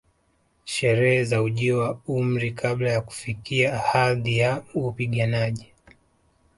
Sherehe 0.65 1.23
za 1.23 1.41
ujio 1.41 1.79
wa 1.79 1.99
umri 2.07 2.51
kabla 2.51 2.91
ya 2.91 3.01
kufikia 3.01 3.77
hadhi 3.77 4.37
ya 4.37 4.63
upiganaji 4.73 5.73